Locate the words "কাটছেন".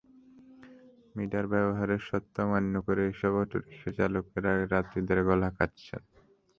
5.57-6.01